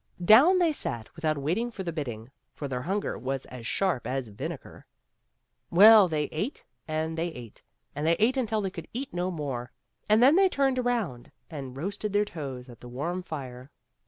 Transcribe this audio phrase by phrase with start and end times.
[0.25, 4.29] Down they sat without waiting for the bidding, for their hunger was as sharp as
[4.29, 4.87] vinegar.
[5.69, 7.61] Well, they ate and they ate
[7.93, 9.71] and they ate until they could eat no more,
[10.09, 13.69] and then they turned around and roasted their toes at the warm fire.